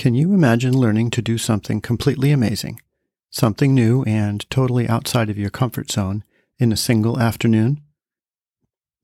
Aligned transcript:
Can 0.00 0.14
you 0.14 0.32
imagine 0.32 0.72
learning 0.72 1.10
to 1.10 1.20
do 1.20 1.36
something 1.36 1.82
completely 1.82 2.32
amazing, 2.32 2.80
something 3.28 3.74
new 3.74 4.02
and 4.04 4.48
totally 4.48 4.88
outside 4.88 5.28
of 5.28 5.36
your 5.36 5.50
comfort 5.50 5.90
zone 5.90 6.24
in 6.58 6.72
a 6.72 6.74
single 6.74 7.20
afternoon? 7.20 7.82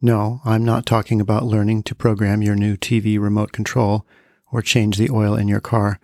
No, 0.01 0.41
I'm 0.47 0.65
not 0.65 0.87
talking 0.87 1.21
about 1.21 1.45
learning 1.45 1.83
to 1.83 1.95
program 1.95 2.41
your 2.41 2.55
new 2.55 2.79
TV 2.79 3.21
remote 3.21 3.53
control 3.53 4.07
or 4.51 4.63
change 4.63 4.97
the 4.97 5.11
oil 5.11 5.35
in 5.35 5.49
your 5.49 5.61
car. 5.61 6.01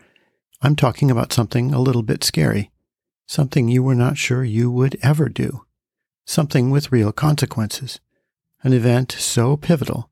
I'm 0.60 0.76
talking 0.76 1.10
about 1.10 1.32
something 1.32 1.72
a 1.72 1.80
little 1.80 2.02
bit 2.02 2.22
scary, 2.22 2.70
something 3.26 3.70
you 3.70 3.82
were 3.82 3.94
not 3.94 4.18
sure 4.18 4.44
you 4.44 4.70
would 4.70 4.98
ever 5.02 5.30
do, 5.30 5.64
something 6.26 6.70
with 6.70 6.92
real 6.92 7.12
consequences, 7.12 7.98
an 8.62 8.74
event 8.74 9.10
so 9.12 9.56
pivotal 9.56 10.10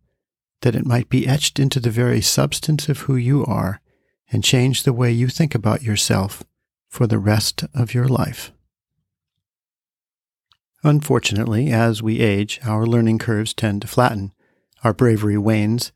that 0.62 0.74
it 0.74 0.86
might 0.86 1.10
be 1.10 1.28
etched 1.28 1.60
into 1.60 1.80
the 1.80 1.90
very 1.90 2.22
substance 2.22 2.88
of 2.88 3.00
who 3.00 3.16
you 3.16 3.44
are 3.44 3.82
and 4.30 4.44
change 4.44 4.82
the 4.82 4.92
way 4.92 5.10
you 5.10 5.28
think 5.28 5.54
about 5.54 5.82
yourself 5.82 6.44
for 6.88 7.07
the 7.07 7.18
rest 7.18 7.64
of 7.75 7.94
your 7.94 8.08
life. 8.08 8.52
Unfortunately, 10.82 11.71
as 11.71 12.02
we 12.02 12.21
age, 12.21 12.58
our 12.64 12.86
learning 12.86 13.18
curves 13.18 13.52
tend 13.52 13.82
to 13.82 13.88
flatten, 13.88 14.32
our 14.82 14.94
bravery 14.94 15.36
wanes, 15.36 15.93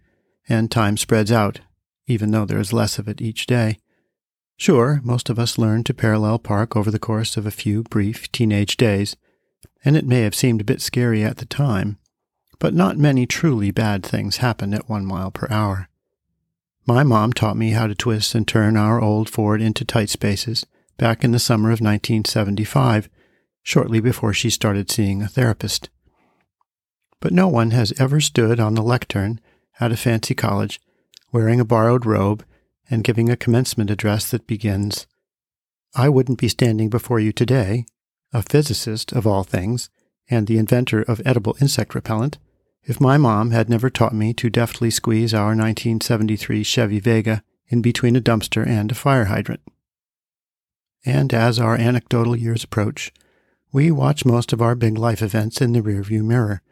and 0.48 0.70
time 0.70 0.97
spreads 0.97 1.33
out, 1.33 1.61
even 2.06 2.33
though 2.33 2.45
there 2.45 2.59
is 2.59 2.73
less 2.73 2.98
of 2.98 3.09
it 3.09 3.23
each 3.23 3.47
day. 3.47 3.78
Sure, 4.56 5.01
most 5.03 5.30
of 5.30 5.39
us 5.39 5.59
learn 5.59 5.83
to 5.84 5.95
parallel 5.95 6.39
park 6.39 6.77
over 6.77 6.91
the 6.91 6.98
course 6.98 7.37
of 7.37 7.47
a 7.47 7.51
few 7.51 7.83
brief 7.84 8.30
teenage 8.30 8.77
days, 8.77 9.16
and 9.84 9.97
it 9.97 10.06
may 10.06 10.20
have 10.20 10.34
seemed 10.34 10.61
a 10.61 10.64
bit 10.64 10.80
scary 10.83 11.25
at 11.25 11.39
the 11.39 11.47
time, 11.47 11.98
but 12.59 12.75
not 12.75 12.97
many 12.98 13.27
truly 13.27 13.70
bad 13.70 14.05
things 14.05 14.39
happen 14.39 14.75
at 14.75 14.89
one 14.89 15.05
mile 15.05 15.30
per 15.30 15.47
hour. 15.51 15.89
My 16.87 17.02
mom 17.02 17.33
taught 17.33 17.56
me 17.56 17.70
how 17.70 17.87
to 17.87 17.95
twist 17.95 18.34
and 18.34 18.47
turn 18.47 18.77
our 18.77 19.01
old 19.01 19.30
Ford 19.30 19.62
into 19.62 19.84
tight 19.84 20.11
spaces 20.11 20.66
back 20.98 21.25
in 21.25 21.33
the 21.33 21.38
summer 21.38 21.69
of 21.69 21.80
1975, 21.80 23.09
shortly 23.62 24.00
before 24.00 24.34
she 24.34 24.50
started 24.50 24.91
seeing 24.91 25.22
a 25.22 25.28
therapist. 25.28 25.89
But 27.20 27.33
no 27.33 27.48
one 27.48 27.70
has 27.70 27.94
ever 27.98 28.20
stood 28.20 28.61
on 28.61 28.75
the 28.75 28.83
lectern 28.83 29.41
at 29.81 29.92
a 29.92 29.97
fancy 29.97 30.34
college 30.34 30.78
wearing 31.33 31.59
a 31.59 31.64
borrowed 31.64 32.05
robe 32.05 32.44
and 32.91 33.03
giving 33.03 33.31
a 33.31 33.37
commencement 33.37 33.91
address 33.91 34.31
that 34.31 34.47
begins, 34.47 35.06
I 35.94 36.11
wouldn't 36.11 36.39
be 36.39 36.48
standing 36.48 36.91
before 36.91 37.19
you 37.19 37.33
today, 37.33 37.87
a 38.33 38.42
physicist 38.42 39.11
of 39.12 39.27
all 39.27 39.42
things, 39.42 39.89
and 40.28 40.47
the 40.47 40.59
inventor 40.59 41.03
of 41.03 41.22
edible 41.25 41.56
insect 41.61 41.94
repellent, 41.94 42.37
if 42.87 43.01
my 43.01 43.17
mom 43.17 43.51
had 43.51 43.69
never 43.69 43.89
taught 43.89 44.15
me 44.15 44.35
to 44.35 44.51
deftly 44.51 44.91
squeeze 44.91 45.33
our 45.33 45.49
1973 45.49 46.63
Chevy 46.63 47.01
Vega 47.01 47.43
in 47.69 47.81
between 47.81 48.15
a 48.15 48.21
dumpster 48.21 48.67
and 48.67 48.93
a 48.93 48.95
fire 48.95 49.25
hydrant. 49.25 49.63
And 51.05 51.33
as 51.33 51.59
our 51.59 51.77
anecdotal 51.77 52.37
years 52.37 52.65
approach, 52.65 53.12
we 53.73 53.91
watch 53.91 54.25
most 54.25 54.53
of 54.53 54.62
our 54.62 54.75
big 54.75 54.97
life 54.99 55.23
events 55.23 55.61
in 55.61 55.73
the 55.73 55.81
rearview 55.81 56.23
mirror, 56.23 56.62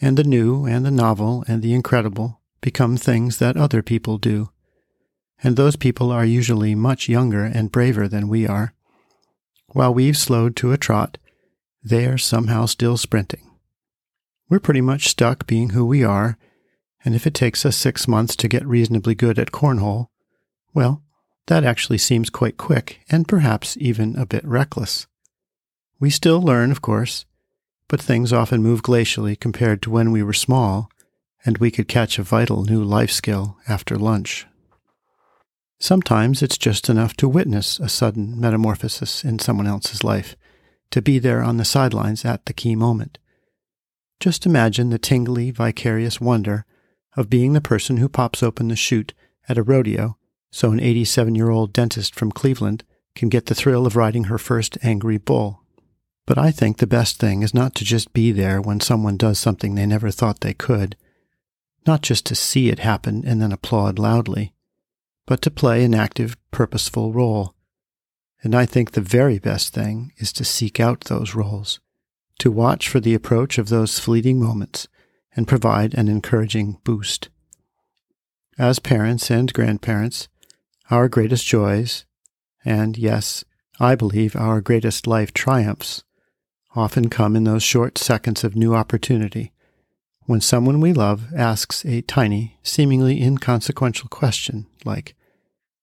and 0.00 0.18
the 0.18 0.24
new 0.24 0.66
and 0.66 0.84
the 0.84 0.90
novel 0.90 1.44
and 1.48 1.62
the 1.62 1.72
incredible 1.72 2.40
become 2.60 2.96
things 2.96 3.38
that 3.38 3.56
other 3.56 3.82
people 3.82 4.18
do. 4.18 4.50
And 5.42 5.56
those 5.56 5.76
people 5.76 6.10
are 6.10 6.24
usually 6.24 6.74
much 6.74 7.08
younger 7.08 7.44
and 7.44 7.72
braver 7.72 8.08
than 8.08 8.28
we 8.28 8.46
are. 8.46 8.74
While 9.68 9.94
we've 9.94 10.16
slowed 10.16 10.56
to 10.56 10.72
a 10.72 10.78
trot, 10.78 11.18
they 11.82 12.06
are 12.06 12.18
somehow 12.18 12.66
still 12.66 12.96
sprinting. 12.96 13.45
We're 14.48 14.60
pretty 14.60 14.80
much 14.80 15.08
stuck 15.08 15.46
being 15.46 15.70
who 15.70 15.84
we 15.84 16.04
are, 16.04 16.38
and 17.04 17.14
if 17.14 17.26
it 17.26 17.34
takes 17.34 17.66
us 17.66 17.76
six 17.76 18.06
months 18.06 18.36
to 18.36 18.48
get 18.48 18.66
reasonably 18.66 19.14
good 19.14 19.38
at 19.38 19.50
cornhole, 19.50 20.08
well, 20.72 21.02
that 21.46 21.64
actually 21.64 21.98
seems 21.98 22.30
quite 22.30 22.56
quick 22.56 23.00
and 23.08 23.28
perhaps 23.28 23.76
even 23.80 24.16
a 24.16 24.26
bit 24.26 24.44
reckless. 24.44 25.06
We 25.98 26.10
still 26.10 26.40
learn, 26.40 26.70
of 26.70 26.82
course, 26.82 27.24
but 27.88 28.00
things 28.00 28.32
often 28.32 28.62
move 28.62 28.82
glacially 28.82 29.38
compared 29.38 29.82
to 29.82 29.90
when 29.90 30.12
we 30.12 30.22
were 30.22 30.32
small 30.32 30.90
and 31.44 31.58
we 31.58 31.70
could 31.70 31.88
catch 31.88 32.18
a 32.18 32.24
vital 32.24 32.64
new 32.64 32.82
life 32.82 33.10
skill 33.10 33.56
after 33.68 33.96
lunch. 33.96 34.46
Sometimes 35.78 36.42
it's 36.42 36.58
just 36.58 36.88
enough 36.88 37.14
to 37.14 37.28
witness 37.28 37.78
a 37.78 37.88
sudden 37.88 38.40
metamorphosis 38.40 39.24
in 39.24 39.38
someone 39.38 39.66
else's 39.66 40.02
life, 40.02 40.36
to 40.90 41.02
be 41.02 41.18
there 41.18 41.42
on 41.42 41.56
the 41.56 41.64
sidelines 41.64 42.24
at 42.24 42.46
the 42.46 42.52
key 42.52 42.74
moment. 42.74 43.18
Just 44.20 44.46
imagine 44.46 44.90
the 44.90 44.98
tingly, 44.98 45.50
vicarious 45.50 46.20
wonder 46.20 46.64
of 47.16 47.30
being 47.30 47.52
the 47.52 47.60
person 47.60 47.98
who 47.98 48.08
pops 48.08 48.42
open 48.42 48.68
the 48.68 48.76
chute 48.76 49.14
at 49.48 49.58
a 49.58 49.62
rodeo 49.62 50.16
so 50.50 50.70
an 50.70 50.80
87 50.80 51.34
year 51.34 51.50
old 51.50 51.74
dentist 51.74 52.14
from 52.14 52.32
Cleveland 52.32 52.82
can 53.14 53.28
get 53.28 53.46
the 53.46 53.54
thrill 53.54 53.86
of 53.86 53.94
riding 53.94 54.24
her 54.24 54.38
first 54.38 54.78
angry 54.82 55.18
bull. 55.18 55.62
But 56.24 56.38
I 56.38 56.50
think 56.50 56.78
the 56.78 56.86
best 56.86 57.18
thing 57.18 57.42
is 57.42 57.52
not 57.52 57.74
to 57.74 57.84
just 57.84 58.14
be 58.14 58.32
there 58.32 58.60
when 58.62 58.80
someone 58.80 59.18
does 59.18 59.38
something 59.38 59.74
they 59.74 59.84
never 59.84 60.10
thought 60.10 60.40
they 60.40 60.54
could, 60.54 60.96
not 61.86 62.00
just 62.00 62.24
to 62.26 62.34
see 62.34 62.70
it 62.70 62.78
happen 62.78 63.22
and 63.26 63.40
then 63.40 63.52
applaud 63.52 63.98
loudly, 63.98 64.54
but 65.26 65.42
to 65.42 65.50
play 65.50 65.84
an 65.84 65.94
active, 65.94 66.36
purposeful 66.50 67.12
role. 67.12 67.54
And 68.42 68.54
I 68.54 68.64
think 68.64 68.92
the 68.92 69.00
very 69.00 69.38
best 69.38 69.74
thing 69.74 70.12
is 70.16 70.32
to 70.34 70.44
seek 70.44 70.80
out 70.80 71.02
those 71.02 71.34
roles 71.34 71.80
to 72.38 72.50
watch 72.50 72.88
for 72.88 73.00
the 73.00 73.14
approach 73.14 73.58
of 73.58 73.68
those 73.68 73.98
fleeting 73.98 74.40
moments 74.40 74.88
and 75.34 75.48
provide 75.48 75.94
an 75.94 76.08
encouraging 76.08 76.78
boost. 76.84 77.28
As 78.58 78.78
parents 78.78 79.30
and 79.30 79.52
grandparents, 79.52 80.28
our 80.90 81.08
greatest 81.08 81.46
joys, 81.46 82.06
and 82.64 82.96
yes, 82.96 83.44
I 83.78 83.94
believe 83.94 84.34
our 84.34 84.60
greatest 84.60 85.06
life 85.06 85.32
triumphs, 85.32 86.04
often 86.74 87.08
come 87.08 87.36
in 87.36 87.44
those 87.44 87.62
short 87.62 87.98
seconds 87.98 88.44
of 88.44 88.56
new 88.56 88.74
opportunity 88.74 89.52
when 90.26 90.40
someone 90.40 90.80
we 90.80 90.92
love 90.92 91.32
asks 91.34 91.84
a 91.86 92.02
tiny, 92.02 92.58
seemingly 92.62 93.22
inconsequential 93.22 94.08
question 94.08 94.66
like, 94.84 95.14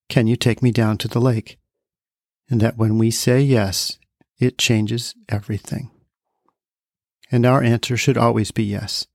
Can 0.09 0.27
you 0.27 0.35
take 0.35 0.61
me 0.61 0.71
down 0.71 0.97
to 0.99 1.07
the 1.07 1.21
lake? 1.21 1.57
And 2.49 2.59
that 2.61 2.77
when 2.77 2.97
we 2.97 3.09
say 3.09 3.39
yes, 3.39 3.97
it 4.39 4.57
changes 4.57 5.15
everything. 5.29 5.89
And 7.33 7.47
our 7.47 7.63
answer 7.63 7.97
should 7.97 8.15
always 8.15 8.51
be 8.51 8.63
yes, 8.63 9.07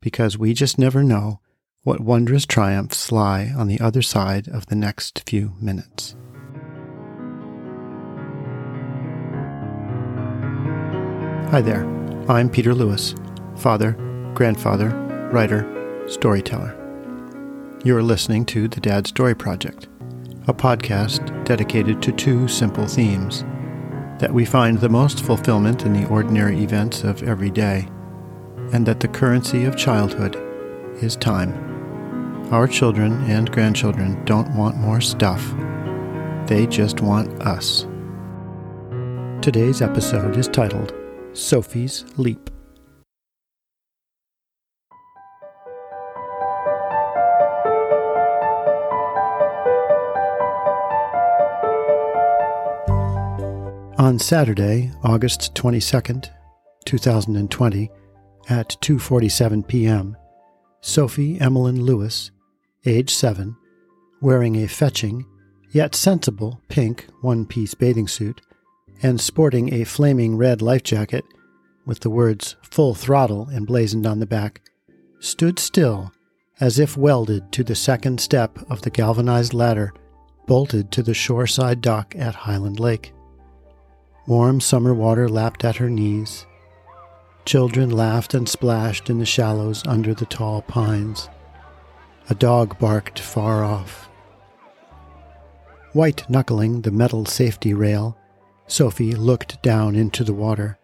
because 0.00 0.36
we 0.36 0.54
just 0.54 0.76
never 0.76 1.04
know 1.04 1.38
what 1.84 2.00
wondrous 2.00 2.46
triumphs 2.46 3.12
lie 3.12 3.52
on 3.56 3.68
the 3.68 3.78
other 3.78 4.02
side 4.02 4.48
of 4.48 4.66
the 4.66 4.74
next 4.74 5.22
few 5.24 5.52
minutes. 5.60 6.16
Hi 11.52 11.60
there, 11.60 11.84
I'm 12.28 12.50
Peter 12.50 12.74
Lewis, 12.74 13.14
father, 13.54 13.92
grandfather, 14.34 14.88
writer, 15.32 15.64
storyteller. 16.08 16.74
You're 17.84 18.02
listening 18.02 18.46
to 18.46 18.66
The 18.66 18.80
Dad 18.80 19.06
Story 19.06 19.36
Project, 19.36 19.86
a 20.48 20.52
podcast 20.52 21.44
dedicated 21.44 22.02
to 22.02 22.10
two 22.10 22.48
simple 22.48 22.88
themes 22.88 23.44
that 24.18 24.32
we 24.32 24.44
find 24.44 24.78
the 24.78 24.88
most 24.88 25.24
fulfillment 25.24 25.84
in 25.84 25.92
the 25.92 26.08
ordinary 26.08 26.62
events 26.62 27.02
of 27.02 27.22
every 27.22 27.50
day, 27.50 27.88
and 28.72 28.86
that 28.86 29.00
the 29.00 29.08
currency 29.08 29.64
of 29.64 29.76
childhood 29.76 30.36
is 31.02 31.16
time. 31.16 31.52
Our 32.52 32.68
children 32.68 33.12
and 33.30 33.50
grandchildren 33.50 34.24
don't 34.24 34.54
want 34.56 34.76
more 34.76 35.00
stuff, 35.00 35.54
they 36.46 36.66
just 36.66 37.00
want 37.00 37.28
us. 37.42 37.86
Today's 39.42 39.82
episode 39.82 40.36
is 40.36 40.48
titled 40.48 40.94
Sophie's 41.32 42.04
Leap. 42.16 42.53
Saturday, 54.24 54.90
August 55.02 55.54
22nd, 55.54 56.30
2020, 56.86 57.90
at 58.48 58.68
2:47 58.80 59.68
p.m., 59.68 60.16
Sophie 60.80 61.38
Emmeline 61.38 61.82
Lewis, 61.82 62.30
age 62.86 63.14
7, 63.14 63.54
wearing 64.22 64.56
a 64.56 64.66
fetching 64.66 65.26
yet 65.72 65.94
sensible 65.94 66.58
pink 66.68 67.06
one-piece 67.20 67.74
bathing 67.74 68.08
suit 68.08 68.40
and 69.02 69.20
sporting 69.20 69.74
a 69.74 69.84
flaming 69.84 70.38
red 70.38 70.62
life 70.62 70.82
jacket 70.82 71.26
with 71.84 72.00
the 72.00 72.08
words 72.08 72.56
full 72.62 72.94
throttle 72.94 73.50
emblazoned 73.50 74.06
on 74.06 74.20
the 74.20 74.26
back, 74.26 74.62
stood 75.20 75.58
still 75.58 76.10
as 76.60 76.78
if 76.78 76.96
welded 76.96 77.52
to 77.52 77.62
the 77.62 77.74
second 77.74 78.18
step 78.18 78.58
of 78.70 78.80
the 78.82 78.90
galvanized 78.90 79.52
ladder 79.52 79.92
bolted 80.46 80.90
to 80.92 81.02
the 81.02 81.12
shoreside 81.12 81.82
dock 81.82 82.14
at 82.16 82.34
Highland 82.34 82.80
Lake. 82.80 83.13
Warm 84.26 84.60
summer 84.60 84.94
water 84.94 85.28
lapped 85.28 85.64
at 85.64 85.76
her 85.76 85.90
knees. 85.90 86.46
Children 87.44 87.90
laughed 87.90 88.32
and 88.32 88.48
splashed 88.48 89.10
in 89.10 89.18
the 89.18 89.26
shallows 89.26 89.86
under 89.86 90.14
the 90.14 90.24
tall 90.24 90.62
pines. 90.62 91.28
A 92.30 92.34
dog 92.34 92.78
barked 92.78 93.18
far 93.18 93.62
off. 93.62 94.08
White 95.92 96.28
knuckling 96.30 96.80
the 96.80 96.90
metal 96.90 97.26
safety 97.26 97.74
rail, 97.74 98.16
Sophie 98.66 99.14
looked 99.14 99.62
down 99.62 99.94
into 99.94 100.24
the 100.24 100.32
water, 100.32 100.78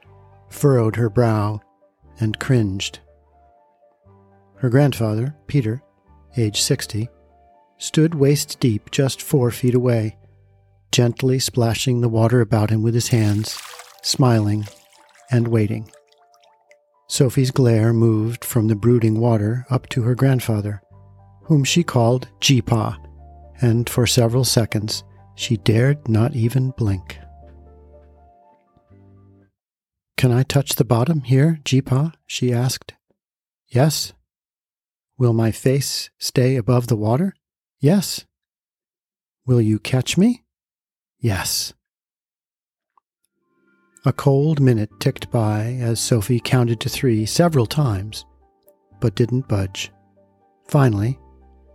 furrowed 0.51 0.97
her 0.97 1.09
brow, 1.09 1.61
and 2.21 2.39
cringed. 2.39 2.99
Her 4.57 4.69
grandfather, 4.69 5.35
Peter, 5.47 5.83
age 6.37 6.61
60, 6.61 7.09
stood 7.79 8.15
waist 8.15 8.61
deep 8.61 8.91
just 8.91 9.23
four 9.23 9.51
feet 9.51 9.75
away, 9.75 10.19
gently 10.93 11.39
splashing 11.39 12.01
the 12.01 12.09
water 12.09 12.41
about 12.41 12.71
him 12.71 12.83
with 12.83 12.95
his 12.95 13.09
hands, 13.09 13.61
smiling 14.03 14.67
and 15.31 15.49
waiting. 15.49 15.91
Sophie's 17.09 17.51
glare 17.51 17.93
moved 17.93 18.45
from 18.45 18.69
the 18.69 18.77
brooding 18.77 19.21
water 19.21 19.67
up 19.71 19.89
to 19.89 20.03
her 20.03 20.15
grandfather, 20.15 20.81
whom 21.45 21.65
she 21.65 21.83
called 21.83 22.29
Jeepaw, 22.41 22.97
and 23.61 23.89
for 23.89 24.07
several 24.07 24.45
seconds 24.45 25.03
she 25.35 25.57
dared 25.57 26.09
not 26.09 26.35
even 26.35 26.71
blink. 26.77 27.19
Can 30.17 30.33
I 30.33 30.43
touch 30.43 30.75
the 30.75 30.85
bottom 30.85 31.23
here, 31.23 31.61
Jeepaw? 31.65 32.13
she 32.27 32.53
asked. 32.53 32.95
Yes. 33.69 34.13
Will 35.17 35.33
my 35.33 35.51
face 35.51 36.11
stay 36.19 36.57
above 36.57 36.89
the 36.89 36.97
water? 36.97 37.35
Yes. 37.81 38.27
Will 39.47 39.61
you 39.61 39.79
catch 39.79 40.19
me? 40.19 40.45
Yes. 41.21 41.75
A 44.07 44.13
cold 44.13 44.61
minute 44.61 44.89
ticked 44.99 45.31
by 45.31 45.77
as 45.81 46.01
Sophie 46.01 46.41
counted 46.41 46.81
to 46.81 46.89
three 46.89 47.27
several 47.27 47.67
times, 47.67 48.25
but 49.01 49.15
didn't 49.15 49.47
budge. 49.47 49.93
Finally, 50.69 51.19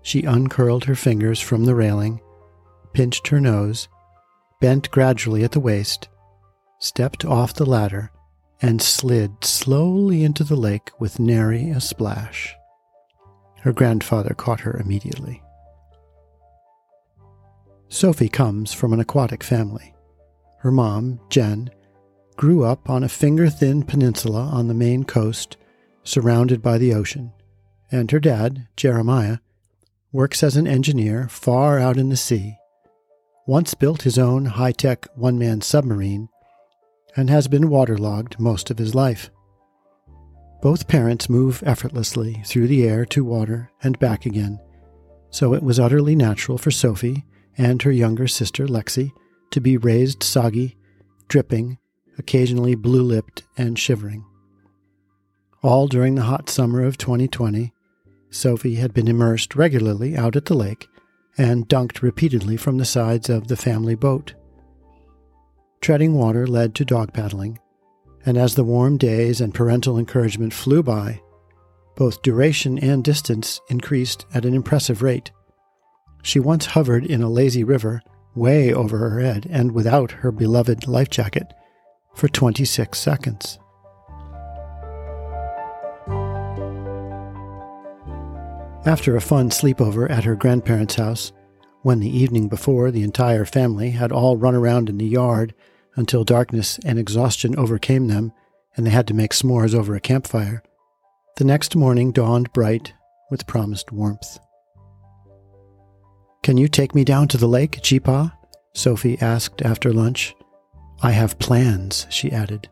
she 0.01 0.23
uncurled 0.23 0.85
her 0.85 0.95
fingers 0.95 1.39
from 1.39 1.65
the 1.65 1.75
railing, 1.75 2.19
pinched 2.93 3.27
her 3.27 3.39
nose, 3.39 3.87
bent 4.59 4.89
gradually 4.89 5.43
at 5.43 5.51
the 5.51 5.59
waist, 5.59 6.09
stepped 6.79 7.23
off 7.23 7.53
the 7.53 7.65
ladder, 7.65 8.11
and 8.61 8.81
slid 8.81 9.43
slowly 9.43 10.23
into 10.23 10.43
the 10.43 10.55
lake 10.55 10.89
with 10.99 11.19
nary 11.19 11.69
a 11.69 11.79
splash. 11.79 12.55
Her 13.61 13.73
grandfather 13.73 14.33
caught 14.33 14.61
her 14.61 14.77
immediately. 14.77 15.43
Sophie 17.89 18.29
comes 18.29 18.73
from 18.73 18.93
an 18.93 18.99
aquatic 18.99 19.43
family. 19.43 19.93
Her 20.59 20.71
mom, 20.71 21.19
Jen, 21.29 21.69
grew 22.35 22.63
up 22.63 22.89
on 22.89 23.03
a 23.03 23.09
finger 23.09 23.49
thin 23.49 23.83
peninsula 23.83 24.41
on 24.41 24.67
the 24.67 24.73
Maine 24.73 25.03
coast, 25.03 25.57
surrounded 26.03 26.61
by 26.61 26.77
the 26.77 26.93
ocean, 26.93 27.31
and 27.91 28.09
her 28.11 28.19
dad, 28.19 28.67
Jeremiah, 28.75 29.37
works 30.11 30.43
as 30.43 30.57
an 30.57 30.67
engineer 30.67 31.27
far 31.29 31.79
out 31.79 31.97
in 31.97 32.09
the 32.09 32.17
sea, 32.17 32.57
once 33.47 33.73
built 33.73 34.01
his 34.01 34.17
own 34.17 34.45
high 34.45 34.71
tech 34.71 35.07
one 35.15 35.37
man 35.37 35.61
submarine, 35.61 36.29
and 37.15 37.29
has 37.29 37.47
been 37.47 37.69
waterlogged 37.69 38.39
most 38.39 38.69
of 38.69 38.77
his 38.77 38.95
life. 38.95 39.29
Both 40.61 40.87
parents 40.87 41.29
move 41.29 41.63
effortlessly 41.65 42.41
through 42.45 42.67
the 42.67 42.87
air 42.87 43.05
to 43.05 43.23
water 43.23 43.71
and 43.83 43.99
back 43.99 44.25
again, 44.25 44.59
so 45.29 45.53
it 45.53 45.63
was 45.63 45.79
utterly 45.79 46.15
natural 46.15 46.57
for 46.57 46.71
Sophie 46.71 47.23
and 47.57 47.81
her 47.81 47.91
younger 47.91 48.27
sister 48.27 48.67
Lexi 48.67 49.11
to 49.51 49.61
be 49.61 49.77
raised 49.77 50.23
soggy, 50.23 50.77
dripping, 51.27 51.77
occasionally 52.17 52.75
blue 52.75 53.03
lipped, 53.03 53.43
and 53.57 53.77
shivering. 53.77 54.25
All 55.61 55.87
during 55.87 56.15
the 56.15 56.23
hot 56.23 56.49
summer 56.49 56.83
of 56.83 56.97
2020, 56.97 57.73
Sophie 58.29 58.75
had 58.75 58.93
been 58.93 59.07
immersed 59.07 59.55
regularly 59.55 60.15
out 60.15 60.35
at 60.35 60.45
the 60.45 60.53
lake 60.53 60.87
and 61.37 61.67
dunked 61.67 62.01
repeatedly 62.01 62.57
from 62.57 62.77
the 62.77 62.85
sides 62.85 63.29
of 63.29 63.47
the 63.47 63.57
family 63.57 63.95
boat. 63.95 64.33
Treading 65.81 66.13
water 66.13 66.47
led 66.47 66.75
to 66.75 66.85
dog 66.85 67.13
paddling, 67.13 67.59
and 68.25 68.37
as 68.37 68.55
the 68.55 68.63
warm 68.63 68.97
days 68.97 69.41
and 69.41 69.53
parental 69.53 69.97
encouragement 69.97 70.53
flew 70.53 70.81
by, 70.81 71.21
both 71.95 72.21
duration 72.21 72.77
and 72.79 73.03
distance 73.03 73.61
increased 73.69 74.25
at 74.33 74.45
an 74.45 74.53
impressive 74.53 75.01
rate. 75.01 75.31
She 76.25 76.39
once 76.39 76.65
hovered 76.65 77.05
in 77.05 77.21
a 77.21 77.29
lazy 77.29 77.63
river 77.63 78.01
way 78.33 78.73
over 78.73 78.97
her 78.97 79.19
head 79.19 79.45
and 79.47 79.73
without 79.73 80.11
her 80.11 80.31
beloved 80.31 80.87
life 80.87 81.11
jacket 81.11 81.53
for 82.15 82.27
26 82.27 82.97
seconds. 82.97 83.59
After 88.87 89.15
a 89.15 89.21
fun 89.21 89.51
sleepover 89.51 90.09
at 90.09 90.23
her 90.23 90.35
grandparents' 90.35 90.95
house, 90.95 91.31
when 91.83 91.99
the 91.99 92.09
evening 92.09 92.49
before 92.49 92.89
the 92.89 93.03
entire 93.03 93.45
family 93.45 93.91
had 93.91 94.11
all 94.11 94.35
run 94.35 94.55
around 94.55 94.89
in 94.89 94.97
the 94.97 95.05
yard 95.05 95.53
until 95.95 96.23
darkness 96.23 96.79
and 96.83 96.97
exhaustion 96.97 97.55
overcame 97.55 98.07
them 98.07 98.33
and 98.75 98.87
they 98.87 98.91
had 98.91 99.05
to 99.09 99.13
make 99.13 99.31
s'mores 99.31 99.75
over 99.75 99.93
a 99.93 99.99
campfire, 99.99 100.63
the 101.37 101.45
next 101.45 101.75
morning 101.75 102.11
dawned 102.11 102.51
bright 102.51 102.93
with 103.29 103.45
promised 103.45 103.91
warmth. 103.91 104.39
Can 106.45 106.57
you 106.57 106.67
take 106.67 106.93
me 106.93 107.03
down 107.03 107.27
to 107.29 107.37
the 107.37 107.47
lake, 107.47 107.81
Jeepaw? 107.81 108.31
Sophie 108.75 109.17
asked 109.19 109.63
after 109.63 109.91
lunch. 109.91 110.35
I 111.01 111.09
have 111.09 111.39
plans, 111.39 112.05
she 112.11 112.31
added. 112.31 112.69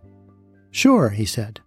Sure, 0.70 1.10
he 1.10 1.26
said. 1.26 1.60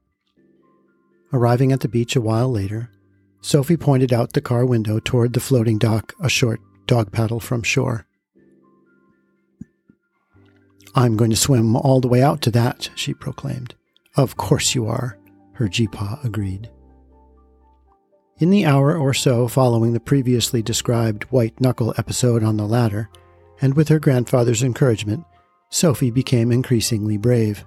Arriving 1.33 1.73
at 1.73 1.81
the 1.81 1.89
beach 1.89 2.15
a 2.15 2.21
while 2.21 2.49
later, 2.49 2.93
Sophie 3.41 3.77
pointed 3.77 4.13
out 4.13 4.35
the 4.35 4.41
car 4.41 4.65
window 4.65 5.01
toward 5.01 5.33
the 5.33 5.41
floating 5.41 5.79
dock 5.79 6.15
a 6.23 6.29
short 6.29 6.61
dog 6.87 7.11
paddle 7.11 7.41
from 7.41 7.65
shore. 7.65 8.07
I'm 10.95 11.17
going 11.17 11.31
to 11.31 11.37
swim 11.37 11.75
all 11.75 12.01
the 12.01 12.07
way 12.07 12.23
out 12.23 12.41
to 12.43 12.53
that, 12.53 12.89
she 12.95 13.15
proclaimed. 13.15 13.75
Of 14.17 14.37
course 14.37 14.77
you 14.77 14.87
are, 14.87 15.19
her 15.55 15.67
Jeepaw 15.67 16.25
agreed. 16.25 16.71
In 18.39 18.51
the 18.51 18.67
hour 18.67 18.95
or 18.95 19.15
so 19.15 19.49
following 19.49 19.95
the 19.95 20.01
previously 20.01 20.61
described 20.61 21.25
white 21.25 21.59
knuckle 21.59 21.95
episode 21.97 22.43
on 22.43 22.59
the 22.59 22.67
ladder, 22.67 23.09
and 23.63 23.75
with 23.75 23.89
her 23.89 23.99
grandfather's 23.99 24.63
encouragement, 24.63 25.25
Sophie 25.71 26.11
became 26.11 26.53
increasingly 26.53 27.17
brave. 27.17 27.65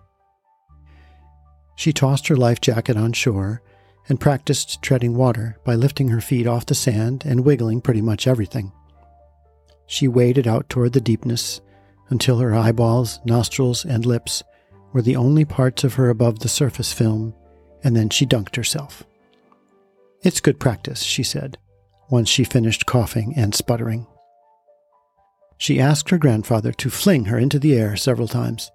She 1.76 1.92
tossed 1.92 2.28
her 2.28 2.38
life 2.38 2.62
jacket 2.62 2.98
on 2.98 3.14
shore 3.14 3.64
and 4.08 4.20
practiced 4.20 4.84
treading 4.84 5.16
water 5.16 5.58
by 5.66 5.74
lifting 5.74 6.10
her 6.10 6.22
feet 6.22 6.46
off 6.46 6.68
the 6.68 6.76
sand 6.76 7.24
and 7.26 7.46
wiggling 7.46 7.82
pretty 7.82 8.02
much 8.02 8.28
everything. 8.28 8.72
She 9.88 10.08
waded 10.08 10.48
out 10.48 10.70
toward 10.70 10.94
the 10.94 11.02
deepness 11.02 11.62
until 12.10 12.38
her 12.38 12.54
eyeballs, 12.54 13.20
nostrils, 13.26 13.86
and 13.86 14.06
lips 14.06 14.44
were 14.94 15.02
the 15.02 15.16
only 15.16 15.46
parts 15.46 15.84
of 15.84 15.96
her 15.96 16.10
above 16.10 16.40
the 16.40 16.48
surface 16.48 16.94
film, 16.94 17.34
and 17.84 17.96
then 17.96 18.10
she 18.10 18.28
dunked 18.28 18.56
herself. 18.56 19.04
It's 20.22 20.42
good 20.42 20.60
practice, 20.60 21.02
she 21.02 21.24
said, 21.24 21.58
once 22.10 22.28
she 22.28 22.44
finished 22.44 22.86
coughing 22.86 23.34
and 23.38 23.56
sputtering. 23.56 24.06
She 25.58 25.80
asked 25.80 26.10
her 26.10 26.18
grandfather 26.18 26.72
to 26.74 26.90
fling 26.90 27.26
her 27.26 27.38
into 27.38 27.60
the 27.60 27.76
air 27.78 27.96
several 27.96 28.28
times, 28.28 28.72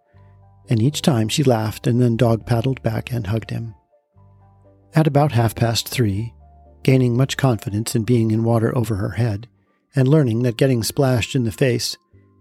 and 0.68 0.80
each 0.80 1.02
time 1.02 1.28
she 1.28 1.42
laughed 1.42 1.86
and 1.86 2.00
then 2.00 2.16
dog 2.16 2.46
paddled 2.46 2.82
back 2.82 3.12
and 3.12 3.26
hugged 3.26 3.50
him. 3.50 3.74
At 4.94 5.06
about 5.06 5.32
half 5.32 5.54
past 5.54 5.88
three, 5.88 6.32
gaining 6.82 7.16
much 7.16 7.36
confidence 7.36 7.94
in 7.94 8.04
being 8.04 8.30
in 8.30 8.44
water 8.44 8.76
over 8.76 8.96
her 8.96 9.10
head, 9.10 9.48
and 9.94 10.08
learning 10.08 10.42
that 10.42 10.56
getting 10.56 10.82
splashed 10.82 11.34
in 11.34 11.44
the 11.44 11.52
face 11.52 11.96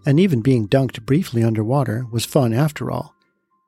and 0.05 0.19
even 0.19 0.41
being 0.41 0.67
dunked 0.67 1.05
briefly 1.05 1.43
underwater 1.43 2.05
was 2.11 2.25
fun 2.25 2.53
after 2.53 2.91
all, 2.91 3.15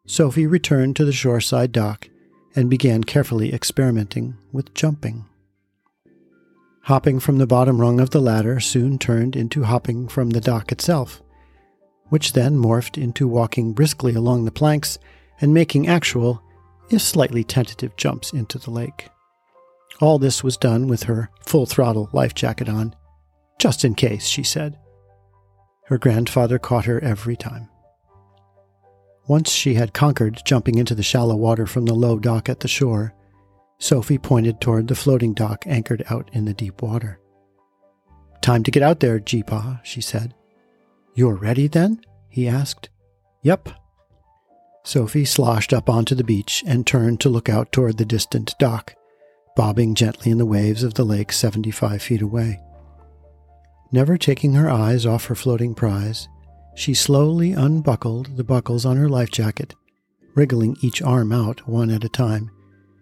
Sophie 0.05 0.47
returned 0.47 0.95
to 0.95 1.05
the 1.05 1.11
shoreside 1.11 1.71
dock 1.71 2.09
and 2.55 2.69
began 2.69 3.03
carefully 3.03 3.53
experimenting 3.53 4.35
with 4.51 4.73
jumping. 4.73 5.25
Hopping 6.83 7.19
from 7.19 7.37
the 7.39 7.47
bottom 7.47 7.81
rung 7.81 7.99
of 7.99 8.11
the 8.11 8.21
ladder 8.21 8.59
soon 8.59 8.97
turned 8.99 9.35
into 9.35 9.63
hopping 9.63 10.07
from 10.07 10.29
the 10.29 10.41
dock 10.41 10.71
itself, 10.71 11.21
which 12.09 12.33
then 12.33 12.55
morphed 12.55 13.01
into 13.01 13.27
walking 13.27 13.73
briskly 13.73 14.13
along 14.13 14.45
the 14.45 14.51
planks 14.51 14.99
and 15.41 15.53
making 15.53 15.87
actual, 15.87 16.41
if 16.89 17.01
slightly 17.01 17.43
tentative, 17.43 17.95
jumps 17.97 18.31
into 18.31 18.59
the 18.59 18.69
lake. 18.69 19.09
All 19.99 20.19
this 20.19 20.43
was 20.43 20.57
done 20.57 20.87
with 20.87 21.03
her 21.03 21.29
full 21.41 21.65
throttle 21.65 22.09
life 22.13 22.35
jacket 22.35 22.69
on, 22.69 22.95
just 23.59 23.83
in 23.83 23.95
case, 23.95 24.27
she 24.27 24.43
said. 24.43 24.77
Her 25.85 25.97
grandfather 25.97 26.59
caught 26.59 26.85
her 26.85 27.03
every 27.03 27.35
time. 27.35 27.69
Once 29.27 29.51
she 29.51 29.73
had 29.73 29.93
conquered 29.93 30.41
jumping 30.45 30.77
into 30.77 30.93
the 30.93 31.03
shallow 31.03 31.35
water 31.35 31.65
from 31.65 31.85
the 31.85 31.93
low 31.93 32.19
dock 32.19 32.47
at 32.47 32.59
the 32.59 32.67
shore, 32.67 33.13
Sophie 33.79 34.17
pointed 34.17 34.61
toward 34.61 34.87
the 34.87 34.95
floating 34.95 35.33
dock 35.33 35.63
anchored 35.65 36.03
out 36.09 36.29
in 36.33 36.45
the 36.45 36.53
deep 36.53 36.81
water. 36.81 37.19
Time 38.41 38.63
to 38.63 38.71
get 38.71 38.83
out 38.83 38.99
there, 38.99 39.19
Jeepaw, 39.19 39.79
she 39.83 40.01
said. 40.01 40.33
You're 41.15 41.35
ready 41.35 41.67
then? 41.67 42.01
he 42.29 42.47
asked. 42.47 42.89
Yep. 43.41 43.69
Sophie 44.83 45.25
sloshed 45.25 45.73
up 45.73 45.89
onto 45.89 46.13
the 46.13 46.23
beach 46.23 46.63
and 46.67 46.85
turned 46.85 47.19
to 47.21 47.29
look 47.29 47.49
out 47.49 47.71
toward 47.71 47.97
the 47.97 48.05
distant 48.05 48.53
dock, 48.59 48.93
bobbing 49.55 49.95
gently 49.95 50.31
in 50.31 50.37
the 50.37 50.45
waves 50.45 50.83
of 50.83 50.93
the 50.93 51.03
lake 51.03 51.31
75 51.31 52.01
feet 52.01 52.21
away. 52.21 52.61
Never 53.91 54.17
taking 54.17 54.53
her 54.53 54.69
eyes 54.69 55.05
off 55.05 55.25
her 55.25 55.35
floating 55.35 55.73
prize, 55.73 56.27
She 56.75 56.93
slowly 56.93 57.53
unbuckled 57.53 58.35
the 58.35 58.43
buckles 58.43 58.85
on 58.85 58.97
her 58.97 59.09
life 59.09 59.31
jacket, 59.31 59.73
wriggling 60.35 60.77
each 60.81 61.01
arm 61.01 61.31
out 61.31 61.67
one 61.67 61.89
at 61.89 62.03
a 62.03 62.09
time, 62.09 62.51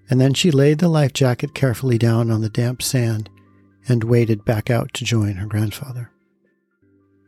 and 0.09 0.21
then 0.21 0.35
she 0.35 0.51
laid 0.51 0.77
the 0.77 0.87
life 0.87 1.11
jacket 1.11 1.55
carefully 1.55 1.97
down 1.97 2.29
on 2.29 2.41
the 2.41 2.49
damp 2.49 2.83
sand 2.83 3.29
and 3.87 4.03
waded 4.03 4.45
back 4.45 4.69
out 4.69 4.93
to 4.93 5.03
join 5.03 5.33
her 5.33 5.47
grandfather. 5.47 6.11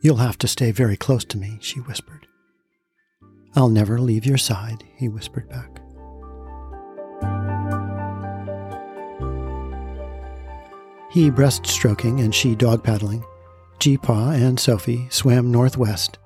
You'll 0.01 0.17
have 0.17 0.37
to 0.37 0.47
stay 0.47 0.71
very 0.71 0.95
close 0.95 1.25
to 1.25 1.37
me, 1.37 1.57
she 1.61 1.79
whispered. 1.79 2.27
I'll 3.55 3.69
never 3.69 3.99
leave 3.99 4.25
your 4.25 4.37
side, 4.37 4.83
he 4.95 5.09
whispered 5.09 5.49
back. 5.49 5.81
He 11.09 11.31
breaststroking 11.31 12.21
and 12.21 12.35
she 12.35 12.55
dog 12.55 12.83
paddling, 12.83 13.23
Jeepaw 13.79 14.35
and 14.35 14.59
Sophie 14.59 15.07
swam 15.09 15.49
northwest, 15.49 16.19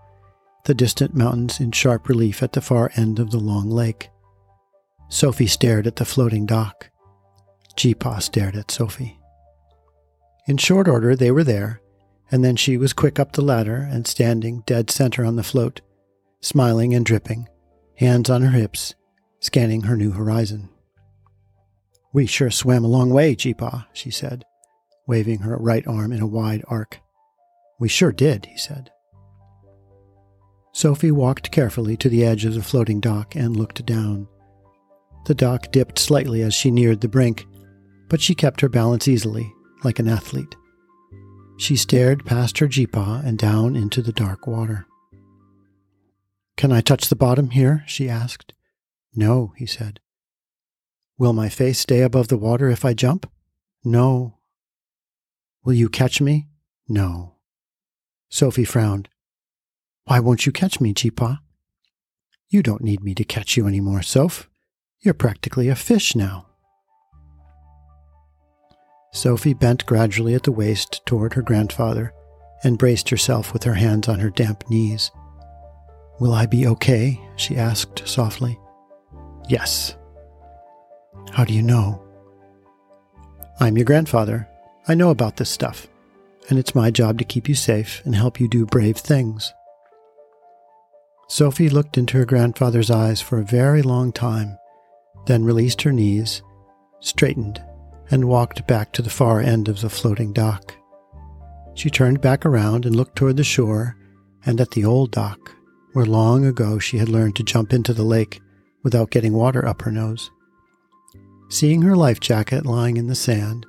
the 0.66 0.74
distant 0.74 1.16
mountains 1.16 1.60
in 1.60 1.72
sharp 1.72 2.08
relief 2.10 2.44
at 2.44 2.54
the 2.54 2.62
far 2.62 2.92
end 2.96 3.20
of 3.20 3.32
the 3.32 3.40
long 3.40 3.70
lake. 3.70 4.10
Sophie 5.10 5.48
stared 5.48 5.88
at 5.88 5.96
the 5.96 6.06
floating 6.06 6.46
dock. 6.46 6.90
Jeepaw 7.76 8.22
stared 8.22 8.56
at 8.56 8.72
Sophie. 8.72 9.18
In 10.48 10.58
short 10.58 10.88
order, 10.88 11.16
they 11.16 11.32
were 11.32 11.44
there, 11.44 11.82
and 12.32 12.44
then 12.44 12.56
she 12.56 12.78
was 12.78 12.94
quick 12.94 13.20
up 13.20 13.34
the 13.34 13.42
ladder 13.42 13.88
and 13.90 14.06
standing 14.06 14.64
dead 14.66 14.90
center 14.90 15.26
on 15.26 15.36
the 15.36 15.44
float, 15.44 15.82
smiling 16.42 16.94
and 16.94 17.06
dripping, 17.06 17.48
hands 17.96 18.30
on 18.30 18.42
her 18.42 18.52
hips, 18.52 18.96
scanning 19.40 19.84
her 19.84 19.96
new 19.96 20.12
horizon. 20.12 20.70
We 22.12 22.26
sure 22.26 22.52
swam 22.52 22.84
a 22.84 22.88
long 22.88 23.12
way, 23.12 23.36
Jeepaw, 23.36 23.86
she 23.94 24.12
said, 24.12 24.44
waving 25.08 25.40
her 25.40 25.58
right 25.58 25.86
arm 25.88 26.12
in 26.12 26.22
a 26.22 26.28
wide 26.28 26.64
arc. 26.68 27.00
We 27.80 27.88
sure 27.88 28.12
did, 28.12 28.48
he 28.48 28.58
said. 28.58 28.92
Sophie 30.72 31.12
walked 31.12 31.52
carefully 31.52 31.98
to 31.98 32.10
the 32.10 32.24
edge 32.24 32.46
of 32.46 32.54
the 32.54 32.64
floating 32.64 33.00
dock 33.00 33.36
and 33.36 33.56
looked 33.56 33.86
down. 33.86 34.28
The 35.26 35.36
dock 35.36 35.72
dipped 35.72 36.00
slightly 36.00 36.42
as 36.42 36.54
she 36.54 36.72
neared 36.72 37.02
the 37.02 37.08
brink, 37.08 37.46
but 38.08 38.22
she 38.22 38.36
kept 38.36 38.62
her 38.62 38.70
balance 38.70 39.08
easily, 39.08 39.54
like 39.84 40.00
an 40.00 40.08
athlete. 40.08 40.56
She 41.58 41.76
stared 41.76 42.26
past 42.26 42.58
her 42.60 42.68
jeepaw 42.68 43.26
and 43.26 43.38
down 43.38 43.76
into 43.76 44.02
the 44.02 44.14
dark 44.14 44.48
water. 44.48 44.88
Can 46.56 46.72
I 46.72 46.82
touch 46.82 47.10
the 47.10 47.16
bottom 47.16 47.52
here? 47.52 47.84
she 47.86 48.10
asked. 48.10 48.54
No, 49.14 49.54
he 49.58 49.66
said. 49.66 50.00
Will 51.18 51.34
my 51.34 51.50
face 51.50 51.80
stay 51.80 52.02
above 52.02 52.30
the 52.30 52.38
water 52.38 52.70
if 52.70 52.86
I 52.86 52.94
jump? 52.94 53.30
No. 53.84 54.38
Will 55.64 55.74
you 55.74 55.90
catch 55.90 56.22
me? 56.22 56.48
No. 56.88 57.36
Sophie 58.30 58.64
frowned. 58.64 59.10
Why 60.10 60.20
won't 60.20 60.48
you 60.48 60.52
catch 60.52 60.82
me, 60.82 60.92
Jeepaw? 60.92 61.38
You 62.50 62.64
don't 62.64 62.82
need 62.82 63.04
me 63.04 63.14
to 63.14 63.24
catch 63.24 63.56
you 63.56 63.68
any 63.68 63.80
more, 63.80 64.02
Soph. 64.02 64.50
You're 65.02 65.14
practically 65.14 65.70
a 65.70 65.76
fish 65.76 66.16
now. 66.16 66.48
Sophie 69.14 69.54
bent 69.54 69.86
gradually 69.86 70.34
at 70.34 70.42
the 70.42 70.52
waist 70.52 71.06
toward 71.06 71.36
her 71.36 71.44
grandfather 71.44 72.12
and 72.64 72.80
braced 72.80 73.10
herself 73.10 73.54
with 73.54 73.64
her 73.66 73.76
hands 73.76 74.08
on 74.08 74.18
her 74.18 74.32
damp 74.32 74.68
knees. 74.68 75.12
Will 76.20 76.34
I 76.34 76.48
be 76.48 76.66
okay? 76.66 77.22
she 77.36 77.56
asked 77.56 78.08
softly. 78.08 78.58
Yes. 79.48 79.96
How 81.34 81.44
do 81.44 81.54
you 81.54 81.62
know? 81.62 82.04
I'm 83.60 83.78
your 83.78 83.86
grandfather. 83.86 84.48
I 84.88 84.96
know 84.96 85.12
about 85.12 85.38
this 85.38 85.52
stuff, 85.52 85.86
and 86.50 86.58
it's 86.58 86.74
my 86.74 86.90
job 86.90 87.20
to 87.20 87.26
keep 87.26 87.48
you 87.48 87.54
safe 87.54 88.04
and 88.06 88.16
help 88.16 88.40
you 88.40 88.48
do 88.48 88.66
brave 88.66 88.98
things. 88.98 89.54
Sophie 91.30 91.70
looked 91.70 91.96
into 91.96 92.18
her 92.18 92.26
grandfather's 92.26 92.90
eyes 92.90 93.22
for 93.22 93.38
a 93.38 93.46
very 93.46 93.84
long 93.84 94.12
time, 94.12 94.58
then 95.28 95.46
released 95.46 95.84
her 95.84 95.92
knees, 95.92 96.42
straightened, 97.02 97.64
and 98.10 98.28
walked 98.28 98.66
back 98.66 98.92
to 98.92 99.04
the 99.04 99.12
far 99.12 99.40
end 99.40 99.70
of 99.70 99.80
the 99.82 99.92
floating 99.92 100.34
dock. 100.34 100.76
She 101.76 101.92
turned 101.92 102.20
back 102.20 102.48
around 102.48 102.88
and 102.88 102.96
looked 102.96 103.16
toward 103.16 103.38
the 103.38 103.44
shore 103.44 103.96
and 104.44 104.60
at 104.60 104.72
the 104.72 104.84
old 104.84 105.12
dock, 105.12 105.56
where 105.94 106.06
long 106.06 106.46
ago 106.46 106.80
she 106.80 106.98
had 106.98 107.10
learned 107.10 107.36
to 107.36 107.44
jump 107.44 107.74
into 107.74 107.94
the 107.94 108.04
lake 108.04 108.42
without 108.82 109.12
getting 109.12 109.34
water 109.34 109.66
up 109.68 109.84
her 109.84 109.92
nose. 109.92 110.32
Seeing 111.48 111.84
her 111.84 111.96
life 111.96 112.20
jacket 112.20 112.66
lying 112.66 112.98
in 112.98 113.06
the 113.06 113.16
sand, 113.16 113.68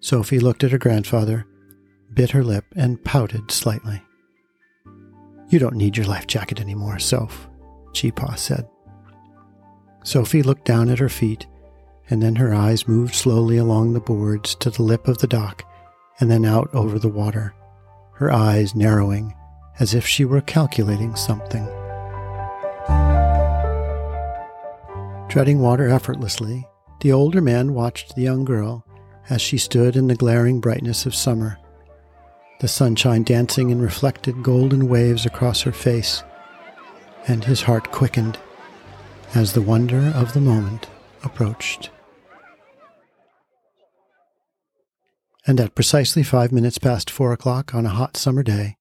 Sophie 0.00 0.38
looked 0.38 0.64
at 0.64 0.72
her 0.72 0.78
grandfather, 0.78 1.46
bit 2.12 2.32
her 2.32 2.44
lip, 2.44 2.66
and 2.76 3.02
pouted 3.04 3.50
slightly. 3.50 4.02
You 5.50 5.58
don't 5.58 5.74
need 5.74 5.96
your 5.96 6.06
life 6.06 6.28
jacket 6.28 6.60
anymore, 6.60 7.00
Soph, 7.00 7.48
Jeepaw 7.92 8.38
said. 8.38 8.68
Sophie 10.04 10.44
looked 10.44 10.64
down 10.64 10.88
at 10.88 11.00
her 11.00 11.08
feet 11.08 11.46
and 12.08 12.22
then 12.22 12.36
her 12.36 12.54
eyes 12.54 12.88
moved 12.88 13.14
slowly 13.14 13.56
along 13.56 13.92
the 13.92 14.00
boards 14.00 14.54
to 14.56 14.70
the 14.70 14.82
lip 14.82 15.08
of 15.08 15.18
the 15.18 15.26
dock 15.26 15.64
and 16.20 16.30
then 16.30 16.44
out 16.44 16.72
over 16.72 16.98
the 16.98 17.08
water, 17.08 17.52
her 18.14 18.30
eyes 18.30 18.76
narrowing 18.76 19.34
as 19.80 19.92
if 19.92 20.06
she 20.06 20.24
were 20.24 20.40
calculating 20.40 21.16
something. 21.16 21.66
Treading 25.28 25.60
water 25.60 25.88
effortlessly, 25.88 26.66
the 27.00 27.12
older 27.12 27.40
man 27.40 27.74
watched 27.74 28.14
the 28.14 28.22
young 28.22 28.44
girl 28.44 28.84
as 29.28 29.40
she 29.40 29.58
stood 29.58 29.96
in 29.96 30.06
the 30.06 30.16
glaring 30.16 30.60
brightness 30.60 31.06
of 31.06 31.14
summer, 31.14 31.58
the 32.60 32.68
sunshine 32.68 33.22
dancing 33.22 33.70
in 33.70 33.80
reflected 33.80 34.42
golden 34.42 34.86
waves 34.88 35.26
across 35.26 35.62
her 35.62 35.72
face, 35.72 36.22
and 37.26 37.44
his 37.44 37.62
heart 37.62 37.90
quickened 37.90 38.38
as 39.34 39.52
the 39.52 39.62
wonder 39.62 40.12
of 40.14 40.34
the 40.34 40.40
moment 40.40 40.88
approached. 41.24 41.90
And 45.46 45.58
at 45.58 45.74
precisely 45.74 46.22
five 46.22 46.52
minutes 46.52 46.78
past 46.78 47.10
four 47.10 47.32
o'clock 47.32 47.74
on 47.74 47.86
a 47.86 47.90
hot 47.90 48.16
summer 48.16 48.42
day, 48.42 48.76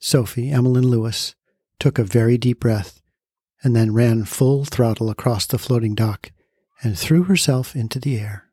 Sophie 0.00 0.50
Emmeline 0.50 0.88
Lewis 0.88 1.36
took 1.78 1.98
a 1.98 2.04
very 2.04 2.36
deep 2.36 2.58
breath 2.60 3.00
and 3.62 3.76
then 3.76 3.94
ran 3.94 4.24
full 4.24 4.64
throttle 4.64 5.08
across 5.08 5.46
the 5.46 5.58
floating 5.58 5.94
dock 5.94 6.32
and 6.82 6.98
threw 6.98 7.24
herself 7.24 7.76
into 7.76 8.00
the 8.00 8.18
air. 8.18 8.47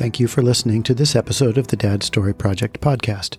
Thank 0.00 0.18
you 0.18 0.26
for 0.28 0.40
listening 0.40 0.82
to 0.84 0.94
this 0.94 1.14
episode 1.14 1.58
of 1.58 1.66
the 1.66 1.76
Dad 1.76 2.02
Story 2.02 2.32
Project 2.32 2.80
podcast. 2.80 3.36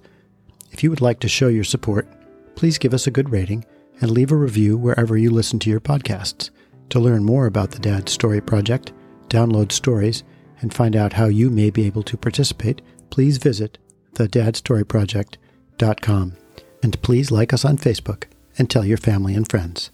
If 0.70 0.84
you 0.84 0.92
would 0.92 1.02
like 1.02 1.20
to 1.22 1.28
show 1.28 1.48
your 1.48 1.64
support, 1.64 2.08
please 2.54 2.78
give 2.78 2.94
us 2.94 3.08
a 3.08 3.12
good 3.12 3.32
rating 3.32 3.66
and 4.00 4.12
leave 4.12 4.32
a 4.32 4.36
review 4.36 4.78
wherever 4.78 5.18
you 5.18 5.32
listen 5.32 5.58
to 5.58 5.72
your 5.72 5.80
podcasts. 5.80 6.52
To 6.90 7.00
learn 7.00 7.24
more 7.24 7.48
about 7.48 7.72
the 7.72 7.80
Dad 7.80 8.10
Story 8.10 8.42
Project, 8.42 8.94
download 9.28 9.72
stories, 9.72 10.24
and 10.60 10.72
find 10.72 10.96
out 10.96 11.14
how 11.14 11.26
you 11.26 11.50
may 11.50 11.72
be 11.72 11.88
able 11.88 12.04
to 12.04 12.16
participate, 12.16 12.84
please 13.10 13.40
visit 13.40 13.80
thedadstoryproject.com. 14.14 16.38
And 16.84 17.02
please 17.02 17.32
like 17.32 17.54
us 17.54 17.66
on 17.66 17.78
Facebook 17.78 18.26
and 18.60 18.70
tell 18.70 18.86
your 18.86 18.98
family 18.98 19.34
and 19.34 19.50
friends. 19.50 19.90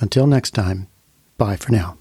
Until 0.00 0.26
next 0.26 0.50
time, 0.50 0.88
bye 1.36 1.54
for 1.54 1.70
now. 1.70 1.98